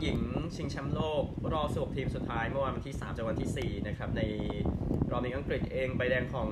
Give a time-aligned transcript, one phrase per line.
[0.00, 0.20] หญิง
[0.54, 4.22] ชิงแชมป์โลก รอบ16ทีมสุดท้ายเมื่อวันที่ 3จนวันที่ 4 นะครับ ใน
[5.10, 6.48] รอบนี้อังกฤษเองใบแดงของ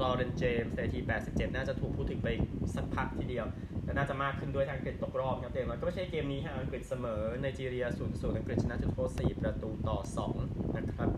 [0.00, 2.28] ลอเรนเจมส์นาที 87 น่าจะถูกพูดถึงไป
[2.74, 3.46] สักพักทีเดียว
[3.84, 9.98] และน่าจะมากขึ้นด้วยถ้าอังกฤษตกรอบครับแต่มันก็ไม่ใช่เกมนี้ฮะอังกฤษเสมอไนจีเรีย0 0อังกฤษชนะจุดโทษ4ประตูต่อ
[10.38, 11.10] 2 นะครับ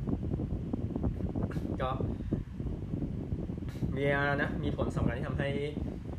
[1.83, 1.91] ก็
[3.97, 4.05] มี
[4.43, 5.51] นะมีผลสำคัญที่ทำให้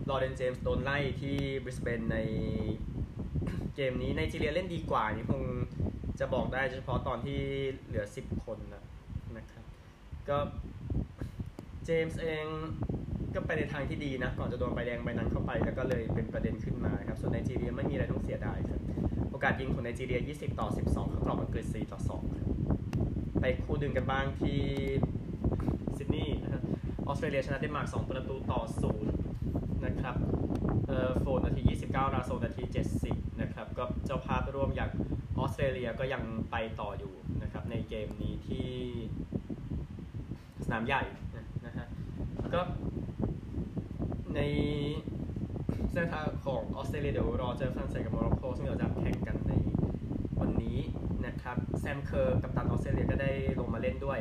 [0.10, 2.18] ลอเรนเจมส์โดนไล่ที่บริสเบนใน
[3.82, 5.42] เกมนี้ไนจีเรียเล่นดีกว่านี่คง
[6.20, 7.40] จะบอกได้เฉพาะตอนที่
[7.88, 8.84] เหลือ 10 คนนะ
[9.38, 9.64] นะครับ
[10.30, 10.38] ก็
[11.86, 12.46] เจมส์เอง
[13.34, 18.82] ก็ไปในทางที่ดีนะ ก่อนจะโดนใบแดงใบนั้นเข้าไป แล้วก็เลยเป็นประเด็นขึ้นมาครับ ส่วนไนจีเรียไม่มีอะไรต้องเสียดายครับ
[19.32, 22.48] โอกาสยิงของไนจีเรีย 20 ต่อ 12เข้ากรอบอังกฤษ4ต่อ2ครับ
[23.42, 24.60] ไปคู่ดึงกันบ้างที่
[25.98, 26.64] ซิดนีย์นะครับ
[27.08, 28.62] ออสเตรเลียชนะเดนมาร์ก2ประตูต่อ
[29.24, 30.16] 0 นะครับ
[30.88, 32.64] เอ่อฟอร์ดนาที 29 ราโซนาที
[33.02, 34.92] 70 นะครับ ก็เจ้าภาพร่วมอย่าง
[35.38, 38.70] ออสเตรเลียก็ยังไปต่ออยู่นะครับในเกมนี้ที่
[40.66, 41.04] สนามใหญ่
[41.66, 41.88] นะฮะ
[42.54, 42.62] ก็
[44.36, 44.40] ใน
[45.94, 49.54] เส้นทางของออสเตรเลียเดี๋ยวรอเจอฝรั่งเศสกับโมร็อกโกซึ่งเราจะแข่งกันใน
[50.42, 50.80] วันนี้
[51.26, 54.20] นะครับแซมเคอร์กัปตันออสเตรเลียก็ได้ลงมาเล่นด้วย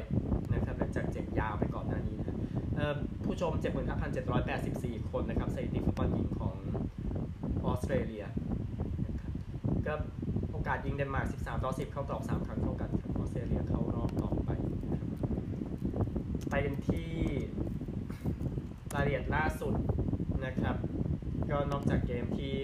[0.55, 2.37] นะครับหลังจากเจ็บยาวไปก่อนหน้านี้นะ
[3.25, 3.53] ผู้ชม
[4.31, 6.55] 75,784 คนนะครับสถิติฟุตบอลหญิงของ
[7.67, 8.25] ออสเตรเลีย
[10.69, 14.51] อกาสยิงเดนมาร์ก 13 ต่อ 10 เข้ากรอบ 3 ครั้งเท่ากันออสเตรเลียเข้ารอบต่อไป
[16.51, 17.11] ไปกันที่
[18.95, 19.75] รายละเอียดล่าสุด
[20.45, 20.77] นะครับ
[21.51, 22.55] ก็นอกจากเกมที่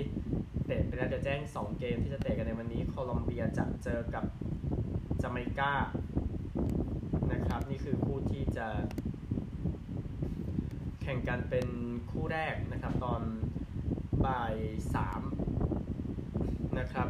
[0.66, 4.24] เตะไปแล้วจะแจ้ง 2 เกมที่จะเตะกันในวันนี้ โคลอมเบียจะเจอกับ
[5.22, 5.72] จาเมกา
[7.32, 8.66] นะครับ นี่คือคู่ที่จะ
[11.02, 11.68] แข่งกันเป็น
[12.10, 13.22] คู่แรกนะครับ ตอน
[14.26, 14.54] บ่าย
[14.94, 15.22] สาม
[16.78, 17.08] นะครับ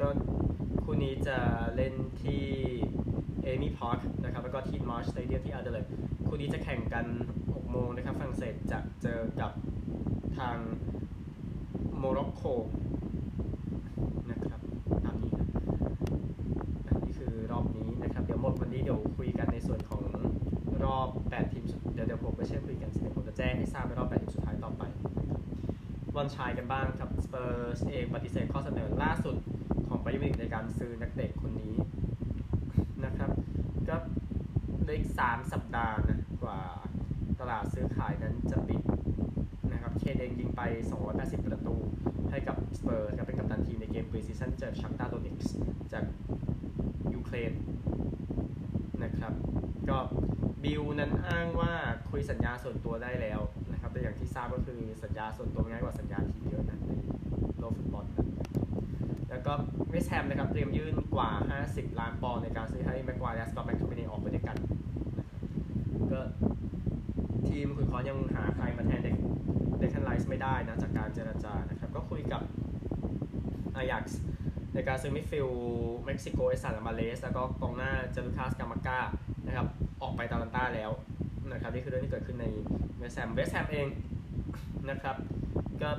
[0.00, 0.08] ก็
[0.84, 1.38] คู่นี้จะ
[1.76, 2.44] เล่นที่
[3.42, 5.86] เอมี่พาร์คนะครับแล้วก็ไฮนด์มาร์ชสเตเดียมที่อาเดเลด
[6.26, 7.06] คู่นี้จะแข่งกัน
[7.42, 9.52] 6 โมงนะครับฝรั่งเศสจะเจอกับ
[10.38, 10.56] ทาง
[11.98, 12.42] โมร็อกโก
[14.30, 14.60] นะครับ
[15.04, 15.46] ตามนี้นะ
[17.04, 20.02] นี่คือรอบนี้นะครับ เดี๋ยวหมดวันนี้เดี๋ยวคุยกันในส่วนของ
[20.84, 24.82] รอบ 8 ทีมเดี๋ยวเดี๋ยวผมไปเช่นคุยกันเดี๋ยวผมจะแจ้งให้ทราบในรอบ 8 ทีมสุดท้ายต่อไป
[25.18, 25.38] นะครั
[26.14, 29.36] บอลชายกันบ้างครับสเปอร์สเองปฏิเสธข้อเสนอล่าสุด
[30.08, 31.74] ไบรมิกในการซื้อนักเตะคนนี้
[33.04, 33.30] นะครับ
[33.88, 33.96] ก็
[34.82, 36.60] เหลืออีก3สัปดาห์นะกว่า
[37.40, 38.82] ตลาดซื้อขายนั้นจะปิด
[39.72, 40.62] นะครับเคนเองยิงไป
[41.04, 41.76] 280 ประตู
[42.30, 45.54] ให้กับสเปอร์ครับเป็นกัปตันทีมในเกม pre-season เจอชัคตาร์โดเนตส์ก
[45.92, 46.04] จาก
[47.14, 47.52] ยูเครน
[49.02, 49.32] นะครับ
[49.88, 49.98] ก็
[50.64, 51.72] บิลด์นั้นอ้างว่า
[52.10, 53.40] คุยสัญญาส่วนตัวได้แล้ว
[53.72, 56.92] นะครับแต่อย่างที่ทราบก็คือสัญญาส่วนตัวง่ายกว่าสัญญาทีมเยอะนะใน
[57.60, 58.06] โลกฟุตบอล
[60.02, 61.30] เวสต์แฮมนะครับเตรียมยื่นกว่า
[61.64, 64.56] 50 ล้านปอนด์ในการซื้อให้แม็กไกวร์และสกอตแม็คโทมิเนย์ออกไปด้วยกัน
[66.12, 66.20] ก็
[67.48, 69.16] ทีมขุนค้อนยังหาใครมาแทนเด็ก
[69.78, 72.42] เดคันไลส์ไม่ได้นะจากการเจรจานะครับ ก็คุยกับ
[73.76, 74.20] อายักซ์
[74.74, 75.48] ในการซื้อ midfield
[76.04, 78.98] เม็กซิโกเอดสันอัลวาเรซแล้วก็กองหน้าจานลูก้า
[79.46, 79.66] นะครับ
[80.02, 80.90] ออกไปอตาลันต้าแล้ว
[81.52, 82.46] นะครับนี่คือเรื่องที่เกิดขึ้นใน
[82.98, 83.86] เวสต์แฮมเวสต์แฮมเอง
[84.90, 85.16] นะครับ
[85.82, 85.90] ก็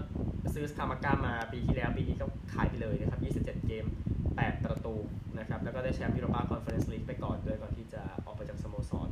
[0.54, 3.86] ซื้อสคามัคก้ามาปีที่แล้วปีนี้ก็ขายไปเลยนะครับ27 เกม
[4.26, 4.96] 8 ประตู
[5.38, 9.10] นะครับแล้วก็ได้แชมป์ยูโรปาคอนเฟอเรนซ์ลีกไปก่อนด้วยก่อนที่จะออกไปจากสโมสร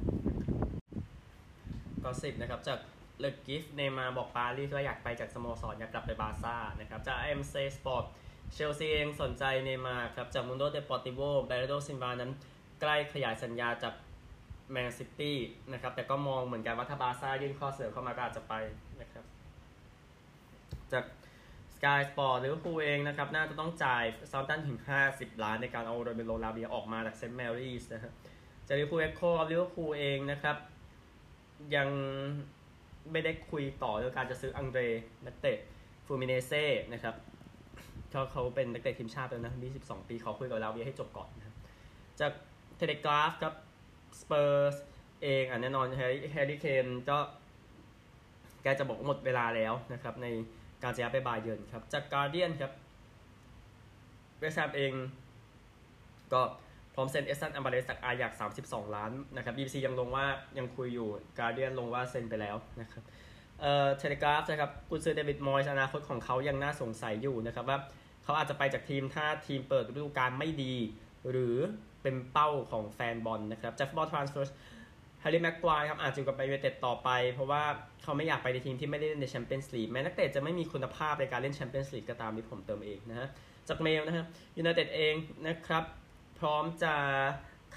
[2.03, 2.79] gossip นะครับจาก
[3.19, 8.05] เลกิ๊ปเนย์มาร์บอกปารีสว่าอยากไปจากสโมสรอยากกลับไปบาร์ซ่านะครับจากอาร์เอ็มเซสปอร์ต
[8.53, 12.31] เชลซีเองสนใจเนย์มาร์ครับจากมุนโดเดปอร์ติโวแบร์นาร์โดซิลวานั้น
[12.81, 13.93] ใกล้ขยายสัญญาจาก
[14.71, 15.37] แมนซิตี้
[15.71, 18.53] นะครับแต่ก็มองเหมือนกันว่าถ้าบาร์ซ่ายื่นข้อเสนอเข้ามาก็อาจจะไป
[19.01, 19.25] นะครับ
[20.93, 21.03] จาก
[21.77, 24.79] Sky Sports ลิเวอร์พูลเองนะครับน่าจะต้องจ่ายเซาแธมป์ตันถึง
[25.09, 28.13] 50 ล้านในการเอาโรเมโอลาเวียออกมาจากเซนต์แมรี่สนะครับ
[28.67, 29.21] จากลิเวอร์พูลเอ็กโค
[29.51, 30.57] ลิเวอร์พูลเองนะครับ
[31.75, 31.89] ยัง
[33.11, 34.81] ไม่ได้คุยต่อเรื่องการจะซื้ออังเดร
[35.25, 35.57] นักเตะ
[36.05, 36.63] ฟลูมิเนนเซ่
[36.93, 37.15] นะครับ
[38.09, 41.55] เขาเขาเป็นนักเตะทีมชาติแล้วนะ22 ปีเขาคุยกับลาเวียให้จบก่อนนะครับ
[42.19, 42.31] จาก
[42.77, 43.53] Telegraph ครับ
[44.21, 44.75] สเปอร์ส
[45.23, 47.17] เองอะแน่นอนแฮร์รี่แฮร์รี่เคนก็
[48.63, 50.27] แกจะบอกหมดเวลาแล้วนะครับใน
[50.83, 52.71] การจะย้ายไปบาเยิร์นครับ จาก Guardian ครับ
[54.39, 54.93] เวสต์แฮมเอง
[56.33, 56.41] ก็
[56.95, 58.31] พร้อมเซ็นเอ็ดสันอัลวาเรซจากอาแจ็กซ์
[58.63, 60.25] 32 ล้านนะครับ BBC ยังลงว่า
[60.57, 61.07] ยังคุยอยู่
[61.39, 63.03] Guardian ลงว่าเซ็นไปแล้วนะครับ
[63.61, 67.79] เอ่อ Telegraph นะครับกุนซือเดวิดมอยส์อนาคตของเขายังน่าสงสัยอยู่นะครับว่า
[68.23, 70.73] เขาอาจจะไปจากทีมถ้าทีมเปิดฤดูกาลไม่ดี
[71.29, 71.57] หรือ
[72.01, 74.55] เป็นเป้าของแฟนบอลนะครับจาก Football Transfers
[75.21, 77.63] แฮร์รี่แม็กไกวร์ครับอาจจะอยู่กับยูไนเต็ดต่อไป เพราะว่า
[78.03, 83.27] เขาไม่อยากไปในทีมที่ไม่ได้เล่นในแชมเปี้ยนส์ลีกแม้นักเตะจะไม่มีคุณภาพในการเล่นแชมเปี้ยนส์ลีกก็ตามที่ผมเติมเองนะฮะ
[83.67, 84.25] จากเมลนะฮะ
[84.57, 85.13] ยูไนเต็ดเอง
[85.47, 85.83] นะครับ
[86.39, 86.93] พร้อมจะ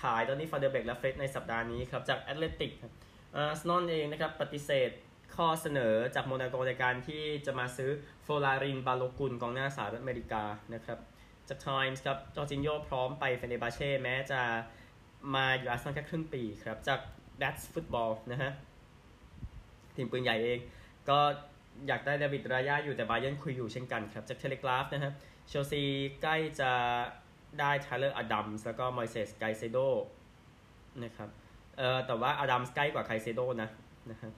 [0.01, 2.93] ขายตอนนี้ฟานเดอเบ็คและเฟร็ดในสัปดาห์นี้ครับจาก Athletic ครับ
[3.37, 4.91] อาร์เซนอลเองนะครับปฏิเสธ
[5.37, 7.91] ข้อเสนอจากโมนาโกในการที่จะมาซื้อ
[8.23, 10.45] โฟลารินบาโลกันกองหน้าสหรัฐอเมริกา
[10.75, 10.99] นะครับ
[11.49, 14.41] จาก Times ครับจอร์จินโยพร้อมไปเฟเนบาเช่แม้จะ
[15.35, 17.01] มาอยู่อาร์เซนอลแค่ครึ่งปีครับจาก
[17.41, 18.53] แบทฟุตบอลนะฮะ
[19.95, 20.59] ทีมปืนใหญ่เอง
[21.09, 21.19] ก็
[21.87, 25.13] อยากได้เดวิดรายาอยู่แต่บาเยิร์นคุยอยู่เช่นกันครับ จาก Telegraph นะฮะ
[25.49, 25.83] เชลซี
[26.23, 26.71] ใกล้จะ
[27.61, 29.79] ได้ไทเลอร์อดัมส์แล้วก็มอยเซสไคเซโด
[31.05, 31.29] นะครับ
[31.79, 33.69] เอ่อแต่ว่าอดัมส์ใกล้กว่าไคเซโดนะ
[34.11, 34.31] นะฮะ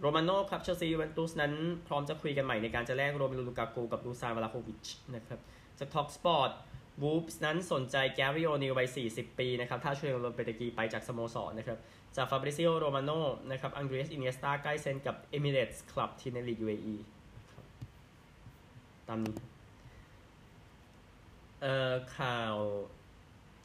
[0.00, 1.52] โรมาโน่ครับเชลซียูเวนตุสนั้น
[1.86, 5.40] พร้อมจะคุยกันใหม่ในการจะแลกโรเมลูลูกากูกับดูซานวลาโฮวิชนะครับ
[5.78, 6.50] จาก talkSPORT
[7.02, 11.78] วูฟส์นั้นสนใจแกรี่โอนีลวัย 40 ปีนะครับ ถ้าฆูเลนโลเปเตกีไปจากสโมสรนะครับ
[12.16, 13.20] จากฟาบริซิโอโรมาโน่
[13.50, 16.96] นะครับ อันเดรสอิเนียสต้าใกล้เซ็นกับเอมิเรตส์คลับที่ในลีก UAE
[17.52, 17.64] ครับ
[19.08, 19.34] ตามนี้
[21.60, 22.56] เอ่อ ข่าว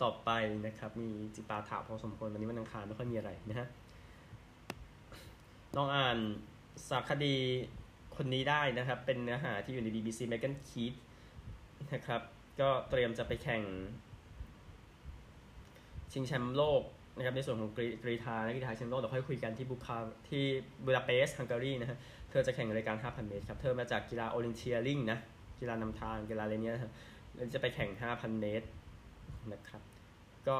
[0.01, 0.29] ต่อไป
[0.65, 3.67] นะครับ มีจิปาถะพอสมควรวันนี้วันอังคารไม่ค่อยมีอะไรนะฮะ
[5.77, 6.17] ลองอ่าน
[6.87, 7.35] สารคดี
[8.15, 10.97] คนนี้ได้นะครับ เป็นเนื้อหาที่อยู่ใน BBC m e g a n Keith
[11.93, 12.21] นะครับ
[12.61, 13.63] ก็เตรียมจะไปแข่ง
[16.11, 16.81] ชิงแชมป์โลก
[17.17, 19.97] นะครับในส่วนของกรีกรีธาและกีฬาแชมป์โลกเดี๋ยวค่อยคุยกันที่บุคา
[20.29, 20.43] ที่
[20.85, 21.97] บูดาเปสต์ฮังการีนะฮะ
[22.29, 25.19] เธอจะแข่งรายการ 5,000 เมตรครับ เธอมาจากกีฬาโอลิมเปียริงนะ
[25.59, 26.91] กีฬานำทางกีฬาอะไรเนี้ยนะครับ
[27.53, 28.67] จะไปแข่ง 5,000 เมตร
[29.53, 29.81] นะครับ
[30.47, 30.57] ก็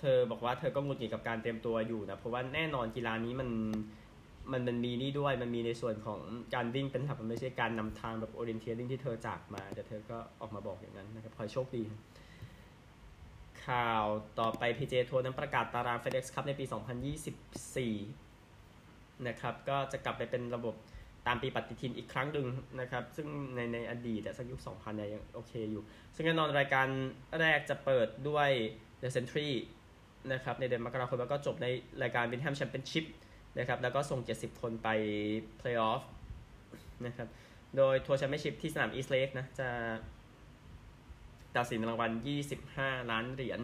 [0.00, 3.48] เธอบอกว่าเธอก็งุนงิดกับการเตรียมตัวอยู่นะ เพราะว่าแน่นอนกีฬานี้มัน
[4.52, 6.20] มันมันมีนี่ด้วยมันมีในส่วนของ
[6.54, 11.84] การวิ่งเป็นหลักมันไม่ใช่การนำทางแบบโอเ n นเทียริงที่เธอจากมา แต่เธอก็ออกมาบอกอย่างนั้นนะครับขอโชคดี
[13.66, 14.04] ข่าว
[14.40, 16.64] ต่อไป PJ ทัวร์นั้นประกาศตาราง FedEx Cup ในปี
[18.40, 20.74] 2024 นะครับก็จะกลับไปเป็นระบบ
[21.26, 22.46] ตามปีปฏิทินอีกครั้งหนึ่ง
[22.80, 25.82] นะครับ ซึ่งในในอดีตแต่สักยุค 2000เนี่ยยังโอเคอยู่
[26.14, 26.86] ซึ่งแน่นอนรายการ
[27.40, 28.50] แรกจะเปิดด้วย
[29.02, 29.50] The Century
[30.32, 31.66] นะครับในเดือนมกราคมแล้วก็จบใน
[32.02, 33.04] รายการ Winham Championship
[33.58, 34.88] นะครับแล้วก็ส่ง 70 คนไป
[35.60, 36.02] Playoff
[37.06, 37.28] นะครับ
[37.76, 39.68] โดยทัวร์แชมเปี้ยนชิพที่สนาม East Lake นะจะ
[41.56, 42.10] ตัดสินรางวัล
[42.60, 43.60] 25 ล้านเหรียญ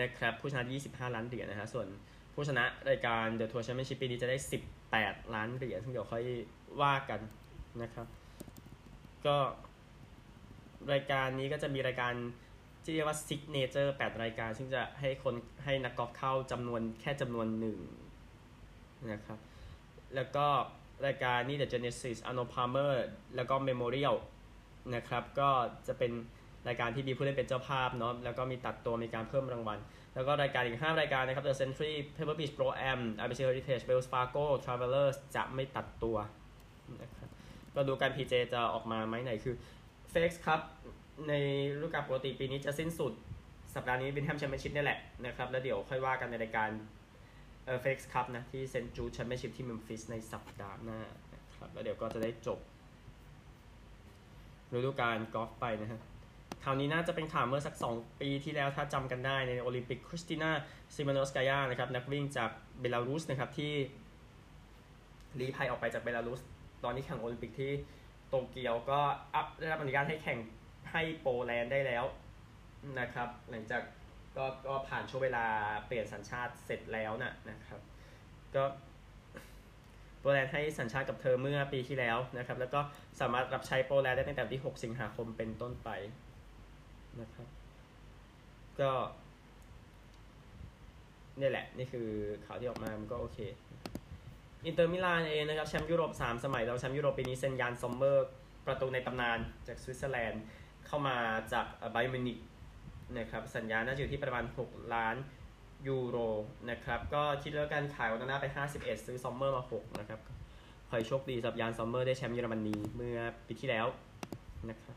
[0.00, 1.86] นะครับผู้ชนะ 25 ล้านเหรียญนะฮะส่วน
[2.34, 4.36] ผู้ชนะรายการ The Tour Championship ปีนี้จะได้
[4.86, 6.24] 18 ล้านเหรียญซึ่งเดี๋ยวค่อย
[6.82, 7.20] ว่ากัน
[7.82, 8.06] นะครับ
[9.26, 9.36] ก็
[10.92, 12.14] รายการนี้ก็จะมีรายการ
[12.82, 15.34] ที่เรียกว่า Signature 8รายการ ซึ่งจะให้คน
[15.64, 17.78] ให้นักกอล์ฟเข้าจำนวนแค่จำนวนหนึ่ง
[19.12, 19.38] นะครับ
[20.14, 20.46] แล้วก็
[21.06, 22.92] รายการนี้ The Genesis a n o Palmer
[23.36, 24.16] แล้วก็ Memorial
[24.94, 25.50] นะครับ ก็
[25.86, 26.12] จะเป็น
[26.68, 29.78] รายการที่มีผู้เล่นเป็นเจ้าภาพเนาะ แล้วก็มีตัดตัวมีการเพิ่มรางวัล
[30.14, 36.16] แล้วก็รายการอีก 5 รายการนะครับ The Century Pebble Beach Pro Am IBC Heritage Wells Fargo Travelers จะไม่ตัดตัว
[37.02, 37.28] นะครับ
[37.74, 39.54] ก็ดูการ PJ จะออกมาไหมไหนคือ
[40.10, 40.60] f ฟ x ครับ
[41.28, 41.32] ใน
[41.74, 43.12] ฤดูกาลปกติปีนี้จะสิ้นสุด
[43.74, 46.70] สัปดาห์นี้เป็นแฮมแชมเปี้ยนชิพนี่แหละนะครับ แล้วเดี๋ยวค่อยว่ากันในรายการ
[47.64, 51.00] เอ่อ FedEx Cup นะ ที่เซนจูแชมเปี้ยนชิพที่เมมฟิสในสัปดาห์หน้า
[51.34, 52.58] นะครับ แล้วเดี๋ยวก็จะได้จบ
[54.72, 56.00] ฤดูกาลกอล์ฟไปนะฮะ
[56.64, 60.50] คราวนี้น่าจะเป็นข่าวเมื่อสัก 2 ปีที่แล้วถ้าจำกันได้ในโอลิมปิกคริสติน่า
[60.94, 63.72] ซิมานอสกายานะครับ นักวิ่งจากเบลารุสนะครับที่
[65.40, 66.40] ลี้ภัยออกไปจากเบลารุส
[66.84, 67.72] ตอนนี้แข่งโอลิมปิกที่
[68.28, 69.00] โตเกียวก็
[69.34, 70.38] อัพได้รับอนุญาตให้แข่ง
[70.90, 72.04] ให้โปแลนด์ได้แล้ว
[72.98, 73.82] นะครับ หลังจาก
[74.36, 75.44] ก็ก็ผ่านช่วงเวลา
[75.86, 77.80] เปลี่ยนสัญชาติเสร็จแล้วนะนะครับ
[78.54, 78.64] ก็
[80.20, 82.80] โปแลนด์ให้สัญชาติกับเธอเมื่อปีที่แล้วนะครับ แล้วก็
[83.20, 85.88] สามารถรับใช้โปแลนด์ได้ตั้งแต่วันที่ 6 สิงหาคมเป็นต้นไป
[87.20, 87.48] นะครับ
[88.80, 88.90] ก็
[91.40, 92.08] นี่แหละ นี่คือ
[92.46, 93.38] ข่าวที่ออกมา มันก็โอเค
[94.66, 98.28] อินเตอร์มิลานเองนะครับแชมป์ยุโรป 3 สมัยรองแชมป์ยุโรปปีนี้เซ็นยานซอมเมอร์
[98.66, 100.42] ประตูในตำนานจากสวิตเซอร์แลนด์
[100.86, 101.16] เข้ามา
[101.52, 102.38] จากบาเยิร์นมิวนิก
[103.18, 105.16] นะครับสัญญาน่าจะอยู่ที่ประมาณ 6 ล้าน
[105.88, 106.18] ยูโร
[106.70, 110.20] นะครับก็คิดแล้วกันขายโอนานาไป 51 ซื้อซอมเมอร์มา 6 นะครับ
[110.88, 113.86] ขอให้โชคดีครับยานซอมเมอร์ได้แชมป์เยอรมนีเมื่อปีที่แล้ว
[114.68, 114.96] นะครับ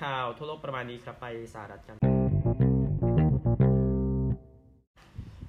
[0.00, 1.96] ข่าวทั่วโลกประมาณนี้ครับไปสหรัฐกัน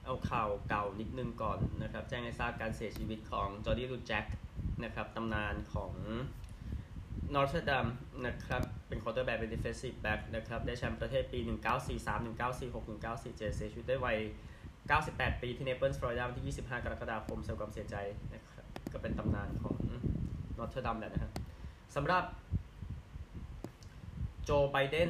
[0.05, 4.25] เอาข่าวเก่านิดนึงก่อนนะครับแจ้งให้ทราบการเสียชีวิตของจอห์นนี่ลูแจ็ค
[4.83, 5.93] นะครับตำนานของ
[7.33, 7.87] Notre Dame
[8.25, 11.39] นะครับ เป็น quarterback เป็น defensive back นะครับ ได้แชมป์ประเทศปี
[11.85, 14.17] 1943 1946 1947 เสียชีวิตด้วยวัย
[14.79, 17.95] 98 ปีที่เนเปิลส์ฟลอริดาวันที่ 25 กรกฎาคมแสดงความเสียใจ
[18.33, 19.77] นะครับ ก็เป็นตำนานของ
[20.57, 21.31] Notre Dame แหละนะครับ
[21.95, 22.23] สำหรับ
[24.43, 25.09] โจไบเดน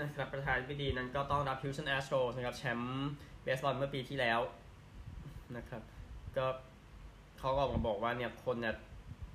[0.00, 3.08] นะครับประธานาธิบดีนั้นก็ต้องรับฮิวสตันแอสโตรนะครับแชมป์
[3.42, 4.40] เบสบอลเมื่อปีที่แล้ว
[5.56, 5.82] นะครับ
[6.36, 6.46] ก็
[7.38, 8.74] เขาก็ออกมาบอกว่าเนี่ยคนเนี่ย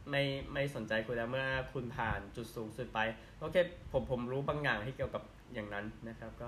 [0.09, 2.99] ไม่ไม่สนใจคุณแล้วเมื่อคุณผ่านจุดสูงสุดไป
[3.39, 3.55] โอเค
[3.91, 6.47] ผมผมรู้บางอย่างที่เกี่ยวกับอย่างนั้นนะครับ ก็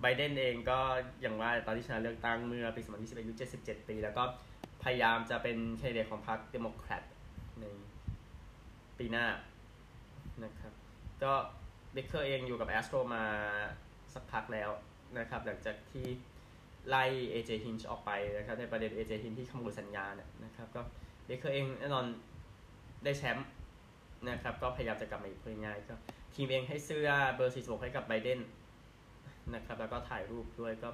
[0.00, 0.78] ไบเดนเองก็
[1.22, 4.22] อย่างว่าตอนที่ชนะเลือกตั้งเมื่อปี 2021อายุ77 ปี แล้วก็
[4.82, 7.02] พยายามจะเป็นแคนดิเดตของพรรคเดโมแครต
[7.60, 7.64] ใน
[8.98, 9.26] ปีหน้า
[10.44, 10.72] นะครับ
[11.22, 11.32] ก็
[11.92, 13.24] เบคเคอร์เองอยู่กับแอสโตรมา
[14.14, 14.70] สักพักแล้ว
[15.18, 16.06] นะครับ หลังจากที่
[16.88, 20.80] ไล่เอเจฮินช์ออกไปนะครับ ในประเด็นเอเจฮินช์ที่ขโมยสัญญาณเนี่ยนะครับ ก็
[21.26, 22.06] เบคเคอร์เองแน่นอน
[23.04, 23.48] ได้แชมป์
[24.28, 25.94] นะครับ ก็พยายามจะกลับมาอีกพูดง่ายๆก็
[26.34, 28.40] ทีมเองให้เสื้อเบอร์ 46 ให้กับไบเดน
[29.54, 30.88] นะครับ แล้วก็ถ่ายรูปด้วยก็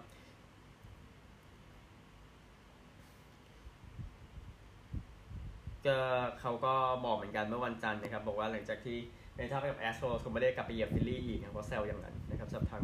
[5.87, 5.99] ก็
[6.41, 8.99] เขาก็บอกเหมือนกันเมื่อวันจันทร์นะครับ บอกว่าหลังจากที่
[9.35, 12.83] เป็นท่าไปกับแอสโตรคงไม่ได้กลับไปเหยียบฟิลลี่อีกนะเพราะแซวอย่างนั้นนะครับสำหรับทาง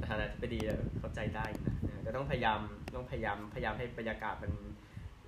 [0.00, 0.60] ประธานาธิบดี
[0.98, 2.60] เข้าใจได้นะนะก็ต้องพยายาม
[2.94, 4.52] ต้องพยายามพยายามให้บรรยากาศมัน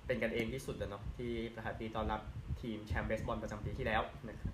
[0.07, 2.21] เป็นกันเองที่สุดนะเนาะที่ประธานาธิบดีต้อนรับ
[2.61, 4.53] ทีมแชมป์เบสบอลประจำปีที่แล้วนะครับ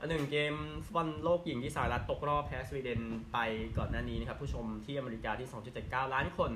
[0.00, 3.00] อันหนึ่งเกมฟุตบอลโลกหญิงที่สหรัฐตกรอบแพ้สวีเดน
[3.32, 3.38] ไป
[3.78, 5.48] ก่อนหน้านี้นะครับ ผู้ชมที่อเมริกาที่
[5.82, 6.50] 2.79 ล้านคน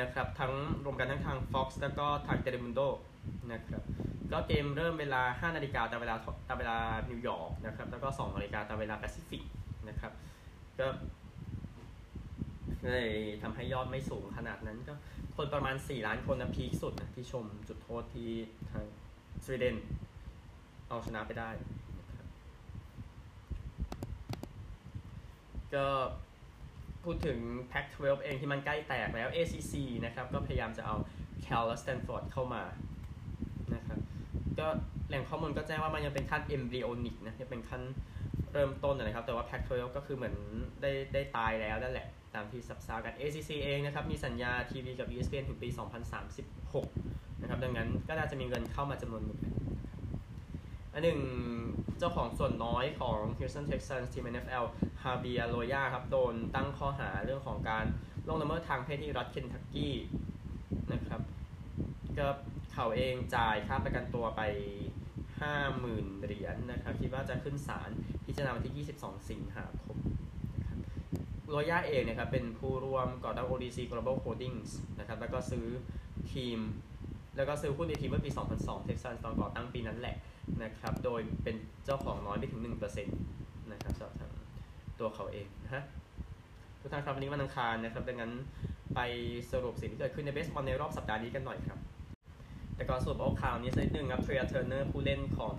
[0.00, 0.52] นะครับ ทั้ง
[0.84, 2.80] รวมกันทั้งทาง Fox แล้วก็ทาง Telemundo
[3.52, 3.82] นะครับ
[4.32, 6.14] ก็เกมเริ่มเวลา 5 นาฬิกาตามเวลา
[6.48, 6.76] ตามเวลา
[7.10, 9.42] นิวยอร์กนะครับ แล้วก็ 2 นาฬิกาตามเวลาแปซิฟิก
[9.88, 10.12] นะครับ
[10.78, 10.86] ก็
[12.92, 14.94] เลยทำให้ยอดไม่สูงขนาดนั้นก็
[15.36, 18.30] คนประมาณ 4 ล้านคนนะพีคสุดนะที่ชมจุดโทษที่
[18.70, 18.84] ทาง
[19.44, 19.76] สวีเดน
[20.90, 21.50] เอาชนะไปได้
[25.74, 25.86] ก็
[27.04, 27.38] พูดถึง
[27.72, 30.96] Pac-12 เองที่มันใกล้แตกแล้ว ACC นะครับ ก็พยายามจะเอา
[31.46, 32.62] Cal และ Stanford เข้ามา
[33.74, 33.98] นะครับ
[34.58, 34.66] ก็
[35.08, 37.82] แหล่งข้อมูลก็แจ้งว่ามันยังเป็นขั้น embryonic นะยังเป็นขั้น
[38.52, 40.34] เริ่มต้นนะครับ แต่ว่า Pac-12 ก็คือเหมือน
[40.82, 45.68] ได้ได้ตายแล้วนั่นแหละ ตามที่สับซากัน ACC เองนะครับ มีสัญญาทีวีกับ ESPN ถึงปี
[46.54, 49.40] 2036 นะครับ ดังนั้นก็น่าจะมีเงินเข้ามาจำนวนหนึ่ง
[50.92, 51.20] อันหนึ่ง
[51.98, 54.64] เจ้าของส่วนน้อยของ Houston Texans ทีม NFL
[55.02, 57.84] ฮาเบียโรยาครับ โดนตั้งข้อหาเรื่องของการ
[58.26, 59.94] ล่วงละเมิดทางเพศที่รัฐเคนทักกี้
[60.92, 61.20] นะครับ
[62.18, 62.28] ก็
[62.72, 64.42] เขาเองจ่ายค่าประกันตัวไป
[65.40, 67.90] 50,000 เหรียญนนะครับ คิดว่าจะขึ้นศาล
[68.26, 69.98] พิจารณาวันที่ 22 สิงหาคม
[70.68, 70.78] ครับ
[71.48, 75.66] Loya เองนะครับเป็นผู้ร่วมก่อตั้ง OTC Global Holdings นะครับแล้วก็ซื้อ
[76.32, 76.58] ทีม
[77.36, 80.16] แล้วก็ซื้อหุ้นในทีมเมื่อปี 2002 Texans ตอนก่อตั้งปีนั้นแหละ
[80.62, 84.32] นะครับ โดยเป็นเจ้าของน้อยไม่ถึง 1%นะครับสำหรับทาง
[85.00, 85.82] ตัวเขาเองนะฮะ
[86.80, 88.32] ทุกท่านครับวันนี้วันอังคารนะครับ ดังนั้น
[88.94, 89.00] ไป
[89.52, 91.78] สรุปสิ่งที่เกิดขึ้นในเบสบอลในรอบสัปดาห์นี้กันหน่อยครับ
[92.76, 95.54] แต่ก่อนสรุปเอาข่าวนี้สักนิดนึงครับ Trea Turner ผู้เล่นของ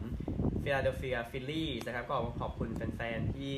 [0.64, 3.58] Philadelphia Phillies นะครับก็ขอบคุณแฟนๆที่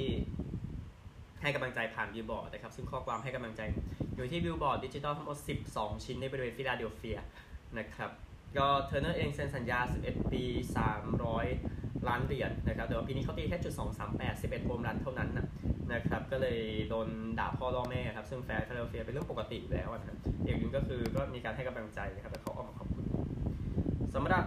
[1.41, 3.61] ให้กำลังใจผ่านบิลบอร์ดนะครับ ซึ่งข้อความให้กำลังใจ
[4.15, 5.37] อยู่ที่บิลบอร์ดดิจิทัลทั้งหมด
[5.69, 7.17] 12 ชิ้นในบริเวณฟิลาเดลเฟีย
[7.77, 8.11] นะครับ
[8.57, 10.43] ก็ Turner เองเซ็นสัญญา 11 ปี
[11.25, 13.73] 300 ล้านเหรียญนะครับแต่ว่าปีนี้เขาตีแค่จุด
[14.09, 15.47] 238 11โฮมรันเท่านั้นนะ
[15.93, 17.07] นะครับก็เลยโดน
[17.39, 23.05] ด่าพ่อล่อแม่ครับ ซึ่งแฟนฟิลาเดลเฟียเป็นเรื่องปกติแล้วนะครับอีกหนึ่งก็คือก็มีการให้กำลังใจนะครับแต่เขาออกมาขอบคุณ
[24.15, 24.43] สำหรับ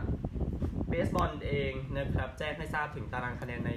[0.89, 3.73] เบสบอลเองนะครับแจ้งให้ทราบถึงตารางคะแนนใน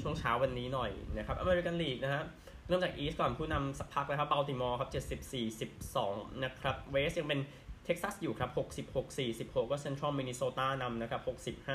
[0.00, 2.24] ช่วงเช้าวันนี้หน่อยนะครับ American League นะครับ
[2.66, 4.90] เริ่มจาก East ก่อนผู้นำสักพักเลยครับเบลติมอร์ครับ
[5.30, 7.40] 74 12นะครับ West ยังเป็น
[7.88, 8.50] เท็กซัสอยู่ครับ
[8.86, 11.22] 66 46ก็เซ็นทรัลมินนิโซตานำนะครับ
[11.56, 11.66] 60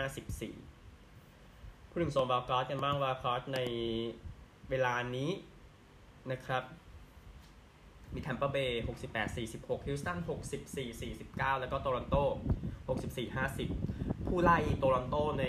[0.72, 3.60] 54พูดถึงโซน wild card กันบ้าง wild card ใน
[4.70, 5.30] เวลานี้
[6.32, 6.64] นะครับ
[8.14, 8.84] มี Tampa Bay
[9.14, 10.18] 68 46 Houston
[10.84, 12.16] 64 49 แล้วก็โตรอนโต
[12.98, 13.38] 64
[13.78, 15.46] 50 ผู้ไล่โตรอนโตใน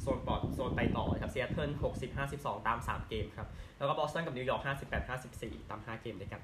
[0.00, 3.48] โซนปอดโซนไปต่อครับเซีแอตเทิล60 52 ตาม 3 เกมครับ
[3.78, 6.42] แล้วก็บอสตันกับนิวยอร์ก58 54 ตาม 5 เกมด้วยกัน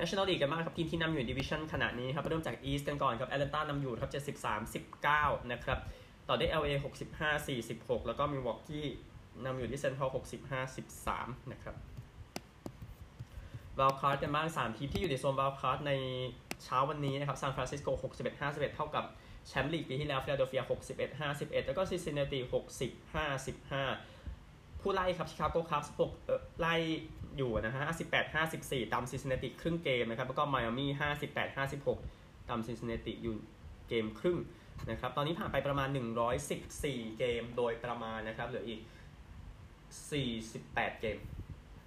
[0.00, 5.78] National League กันบ้างครับทีมที่นำอยู่ดิวิชั่นขณะนี้ครับเริ่มจาก East กันก่อนครับแอตแลนตานำอยู่ครับ73 19นะครับ
[6.28, 6.74] ต่อด้วย LA
[7.16, 8.86] 65 46 แล้วก็มีวอกกี้
[9.44, 11.76] นำอยู่ที่เซนทรัล65 13นะครับ
[13.78, 15.92] wild card กันบ้าง 3 ทีมที่อยู่ในโซน wild card ใน
[16.64, 17.88] เช้าวันนี้นะครับซานฟรานซิสโก
[18.18, 19.04] 61 51 เท่ากับ
[19.48, 22.40] แชมป์ลีกปีที่แล้วฟิลาเดลเฟีย61 51 แล้วก็ซินซินเนติ
[22.78, 24.19] 60 55
[24.82, 26.74] ผู้ไล่ครับ Chicago Cubs เอ่อไล่
[27.36, 27.82] อยู่นะฮะ
[28.12, 30.90] 58 54ตามซินซินเนติครึ่งเกมนะครับ แล้วก็ไมอามี่
[31.30, 31.58] 58
[31.98, 33.36] 56ตามซินซินเนติอยู่
[33.88, 34.38] เกมครึ่ง
[34.90, 35.88] นะครับ ตอนนี้ผ่านไปประมาณ
[36.54, 38.80] 114 เกมโดยประมาณนะครับ เหลืออีก
[40.50, 41.18] 48 เกม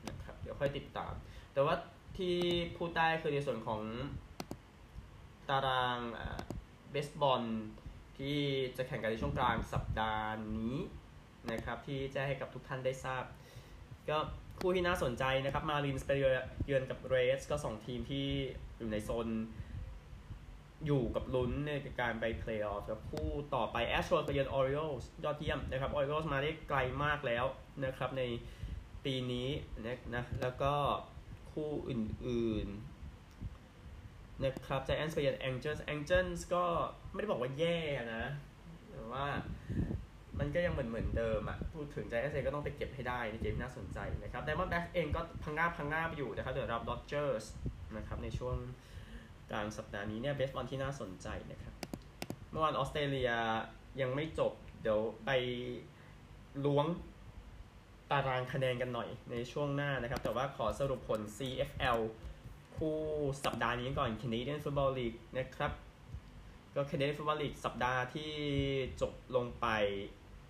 [0.07, 1.13] นะครับ เดี๋ยวค่อยติดตาม
[1.53, 1.75] แต่ว่า
[2.17, 2.35] ที่
[2.77, 3.81] พูดได้คือในส่วนของ
[5.49, 5.99] ตาราง
[6.91, 7.43] เบสบอล
[8.17, 8.39] ที่
[8.77, 10.73] จะแข่งกันในช่วงกลางสัปดาห์นี้
[11.51, 13.23] นะครับที่แจ้งให้กับทุกท่านได้ทราบ
[14.09, 14.17] ก็
[14.59, 16.11] คู่ที่น่าสนใจนะครับ Marlins ไป
[16.65, 18.27] เยือนกับ Reds ก็2ทีมที่
[18.77, 19.27] อยู่ในโซน
[20.85, 21.71] อยู่กับลุ้นใน
[22.01, 27.45] การไปเพลย์ออฟกับคู่ต่อไป Astros ไปเยือน Orioles ยอดเยี่ยมนะครับ Orioles มาได้ไกลมากแล้ว
[27.83, 28.23] นะครับใน
[29.05, 29.49] ปีนี้
[29.85, 30.73] นะนะแล้วก็
[31.51, 36.65] คู่อื่นๆนะครับ Giants ไปเยือน Angels Angels ก็
[37.11, 37.79] ไม่ได้บอกว่าแย่
[38.15, 38.25] นะ
[38.89, 39.27] แต่ว่า
[40.39, 47.45] มันก็ยังเหมือนเหมือนเดิมอะพูดถึง Giants เองก็ต้องไปเก็บให้ได้ในเกมน่าสนใจนะครับ Diamondbacks เองก็พังงาบพังงาบอยู่นะครับเดี๋ยวรับ Dodgers
[47.97, 48.55] นะครับในช่วง
[49.51, 51.73] กลางสัปดาห์นี้เนี่ยเบสบอลที่น่าสนใจนะครับ
[52.51, 53.31] เมื่อวานออสเตรเลีย
[54.01, 55.29] ยังไม่จบ เดี๋ยวไป
[56.65, 56.85] ล้วง
[58.11, 61.99] ตารางคะแนนกันหน่อยในช่วงหน้านะครับ แต่ว่าขอสรุปผล CFL
[62.75, 62.97] คู่
[63.45, 65.71] สัปดาห์นี้ก่อน Canadian Football League นะครับ
[66.75, 68.31] ก็ Canadian Football League สัปดาห์ที่
[69.01, 69.67] จบลงไป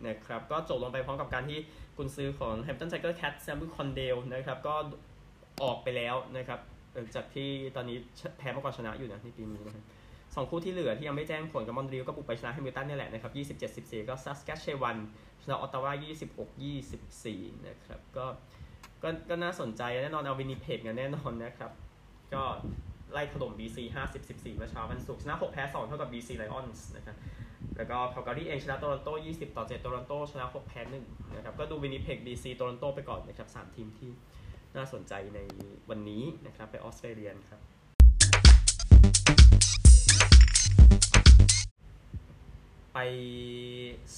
[0.08, 1.60] นะครับก็จบลงไปพร้อมกับการที่
[1.98, 4.76] กุนซื้อของ Hampton Tiger Cat แซมบูคอนเดลนะครับก็
[5.64, 6.60] ออกไปแล้วนะครับ
[6.94, 7.98] หลังจากที่ตอนนี้
[8.38, 9.86] แพ้มากกว่าชนะอยู่นะในปีนี้นะครับ
[10.36, 13.32] สองคู่ที่เหลือที่ยังไม่แจ้งผลกับมอนทรีอลก็บุกไปชนะแฮมิลตันนี่แหละนะครับ
[13.70, 14.98] 27-14 ก็ Saskatchewan
[15.44, 15.92] ชนะออตตาวา
[16.80, 18.26] 26-24 นะครับก็
[19.04, 21.72] ก็ก็น่าสนใจแน่นอนเอา Winnipeg กันแน่นอนนะครับ
[22.34, 22.44] ก็
[23.12, 23.78] ไล่ถล่ม BC
[24.16, 27.16] 50-14 เมื่อเช้าวันศุกร์ชนะ 6 แพ้ 2 เท่ากับ BC Lions นะครับ
[27.78, 34.12] แล้วก็คาลการีเองชนะโตรอนโต 20 ต่อ 7 โตรอนโตชนะ 6 แพ้ 1 นะครับ ก็ดู Winnipeg BC โตรอนโตไปก่อนนะครับ 3 ทีมที่
[34.76, 35.40] น่าสนใจใน
[35.90, 37.62] วันนี้นะครับ ไปออสเตรเลียครับ
[42.94, 43.00] ไป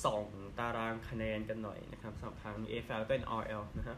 [0.03, 0.25] ส่อง
[0.59, 3.97] ตารางคะแนนกันหน่อยนะครับสำหรับทาง AFL แล้วก็ NRL นะฮะ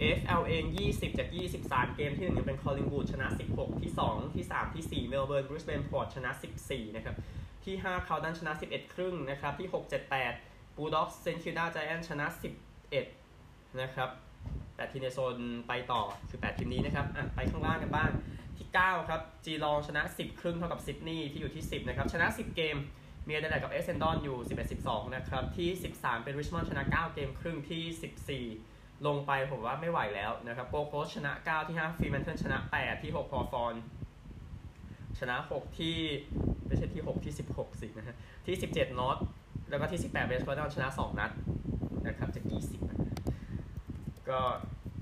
[0.00, 1.28] AFL เอง 20 จาก
[1.62, 6.06] 23 เกมที่ 1 ยังเป็น Collingwood ชนะ 16 ที่ 2 ที่ 3 ที่4 Melbourne Brisbane Port
[6.14, 6.30] ชนะ
[6.64, 7.16] 14 นะครับ
[7.66, 12.26] ที่5 Carlton ชนะ 11 ครึ่งนะครับ ที่ 6 7 8 Bulldogs St Kilda Giants ชนะ
[13.02, 14.10] 11 นะครับ
[14.76, 15.36] แต่ทีมในโซน
[15.68, 18.10] ไปต่อคือ8ทีมนี้นะครับอะไปข้างล่างกันบ้าง
[18.56, 22.76] ที่9ครับ Geelong ชนะ 10 ครึ่งเท่ากับซิดนีย์ที่อยู่ที่ 10 นะครับ ชนะ 10 เกม
[23.26, 24.36] มีอเดเลดกับ Essendon อยู่
[24.76, 33.02] 11-12 นะครับ ที่ 13 เป็นริชมอนด์ชนะ 9 เกมครึ่งที่ 14 ลงไปผมว่าไม่ไหวแล้วนะครับโกโคสชนะ 9 ที่ 5 Fremantle ชนะ 8
[33.02, 33.74] ที่ 6 พอฟอน
[35.18, 35.98] ชนะ 6 ที่
[36.68, 39.16] ไม่ใช่ที่ 6 ที่ 16 สินะฮะ ที่ 17นอต
[39.70, 41.30] แล้วก็ที่ 18เบสคอร์ดอนชนะ 2 นัด
[42.06, 42.98] นะครับจาก20นะ
[44.28, 44.40] ก็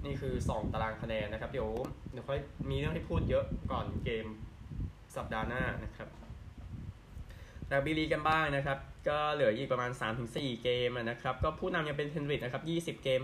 [0.04, 1.68] นี่คือ 2 ตารางคะแนนนะครับ เดี๋ยว
[2.12, 2.38] เดี๋ยวค่อย
[2.70, 4.26] มีเรื่องให้พูดเยอะก่อนเกม
[5.16, 6.08] สัปดาห์หน้านะครับ
[7.70, 9.90] รักบีลีกันบ้างนะครับ ก็เหลืออีกประมาณ
[10.26, 13.20] 3-4 เกมนะครับ ก็ผู้นำยังเป็นเทนริดนะครับ 20 เกม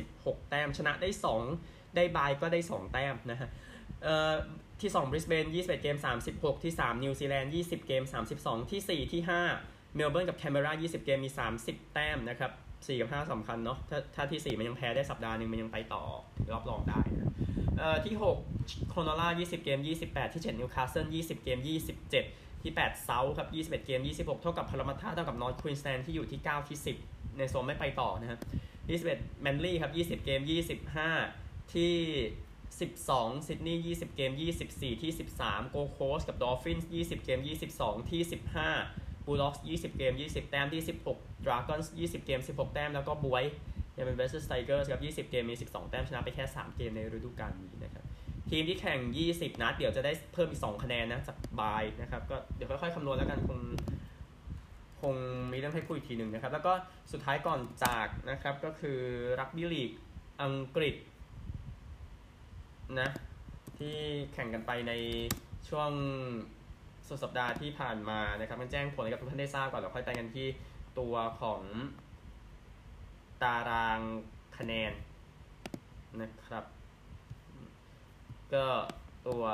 [0.00, 1.08] 36 แต้ม ชนะได้
[1.52, 3.48] 2 ได้บายก็ได้ 2 แต้มนะฮะ
[4.02, 4.32] เอ่อ
[4.84, 5.96] ที่2บริสเบน21 เกม
[6.30, 8.02] 36 ที่ 3 นิวซีแลนด์ 20 เกม
[8.36, 9.22] 32 ที่ 4 ที่
[9.58, 11.30] 5 เมลเบิร์นกับแคนเบรา 20 เกมมี
[11.62, 16.02] 30 แต้มนะครับ 4 กับ 5สำคัญเนาะถ้าถ้าที่ 4 มันยังแพ้ได้สัปดาห์หนึ่งมันยังไปต่อ
[16.52, 17.32] รอบรองได้นะ
[17.78, 18.14] เอ่อที่
[18.52, 21.58] 6 Cronulla 20 เกม 28 ที่ 7 นิวคาสเซิล 20 เกม
[22.10, 23.48] 27 ที่ 8 เซาท์ครับ
[23.80, 28.40] 21 เกม 26 เท่ากับ Parramatta เท่ากับนอร์ทควีนสแลนด์ที่อยู่ที่ 9 ที่ 10 ในโซนไม่ไปต่อนะครับ
[29.14, 30.40] 21 Manly ครับ 20 เกม
[31.06, 31.94] 25 ที่
[32.78, 34.32] 12ซิดนีย์20 เกม
[34.66, 37.40] 24 ที่ 13 โกโคสกับ Dolphins 20 เกม
[37.76, 38.22] 22 ที่
[38.74, 40.82] 15 Bulldogs 20 เกม 20 แต้มที่
[41.12, 43.44] 16 Dragons 20 เกม 16 แต้ม แล้วก็บ๊วย
[43.96, 48.04] ยังเป็น Wests Tigers ครับ20 เกม มี 12 แต้ม ชนะไปแค่ 3 เกมในฤดูกาลนี้นะครับ
[48.50, 48.98] ทีมที่แข่ง
[49.30, 53.58] 20 นัด เดี๋ยวจะได้เพิ่มอีก 2 คะแนนนะ จาก bye นะครับ ก็เดี๋ยวค่อยๆคำนวณแล้วกันคง
[55.02, 55.14] คง
[55.52, 56.72] มีเรื่องให้พูดอีกทีหนึ่งนะครับ แล้วก็
[57.12, 58.98] สุดท้ายก่อนจากนะครับก็คือ
[59.40, 59.90] รักบี้ลีก
[60.42, 60.94] อังกฤษ
[63.00, 63.08] นะ
[63.78, 63.96] ที่
[64.32, 64.92] แข่งกันไปใน
[65.68, 65.90] ช่วง
[67.08, 70.46] สุดสัปดาห์ที่ผ่านมานะครับมันแจ้งผลให้กับทุกท่านได้ทราบก่อนแล้วค่อยไปกันที่
[70.98, 71.62] ตัวของ
[73.42, 74.00] ตาราง
[74.58, 74.92] คะแนน
[76.22, 76.64] นะครับ
[78.54, 78.66] ก็
[79.28, 79.44] ตัว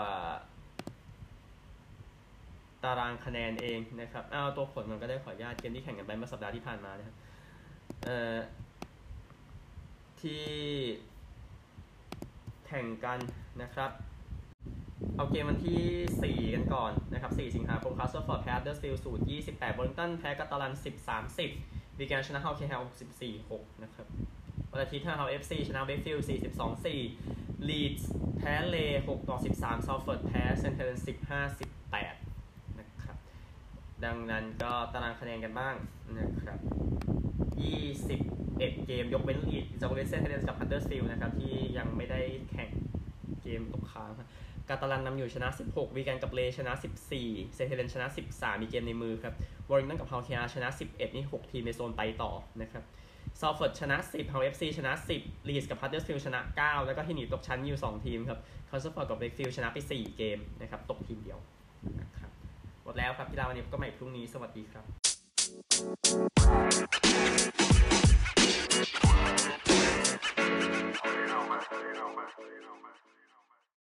[2.85, 7.17] ตารางคะแนนเองนะครับเอาตัวผลมันก็ได้ขออนุญาตเกมที่แข่งกันไปเมื่อสัปดาห์ที่ผ่านมานะครับ
[8.05, 8.37] เอ่อ
[10.23, 10.45] ที่
[12.71, 13.19] แข่งกัน
[13.63, 13.91] นะครับ
[15.17, 21.09] เอาเกมวันที่ 4 กันก่อนนะครับ 4 สิงหาคมคาสเซิลฟอร์ดแพ้เดอร์สฟิลสูตร28บริงตันแพ้กัตตาลัน 10
[21.49, 22.83] 30วีแกนชนะเฮาเคเฮล
[23.17, 24.07] 64 6 นะครับ
[24.73, 26.85] วันอาทิตย์ท่าเฮาเอฟซีชนะเบฟฟิลด์42
[27.17, 31.70] 4ลีดส์แพ้เล6ต่อ 13ซาวเฟิร์ดแพ้เซนเทเลน15 18นะครับ
[34.05, 35.75] ดังนั้นก็ตารางคะแนนกันบ้าง
[36.19, 36.59] นะครับ
[37.71, 42.71] 21 เกมยกเว้นลีดจากเวสเซนเทอร์กับฮันเดอร์สฟิลนะครับที่ยังไม่ได้แข่ง
[43.43, 44.11] เกมตกค้าง
[44.69, 46.73] กาตาลันนำอยู่ชนะ 16 วีแกนกับเลชนะ
[47.15, 49.35] 14 เซเทเลนชนะ 13 มีเกมในมือครับ
[49.69, 52.85] วอริงตันกับเฮาเคอาชนะ 11 นี่ 6 ทีมในโซนไปต่อนะครับ
[53.41, 61.39] ซาวเฟิร์ดชนะ 10ฮัลล์เอฟซีชนะ 10 ลีดส์กับฮัดเดอร์สฟิลด์ชนะ 9 แล้วก็ที่หนีตกชั้นอยู่ 2 ทีมครับแคสเซิลฟอร์ดกับเวกฟิลด์ชนะไป 4 เกมนะครับตกทีมเดียว
[62.01, 62.30] นะ
[62.91, 64.85] หมดแล้วครับกีฬาวันนี้ก็ใหม่พรุ่งนี้สวัสดีครับ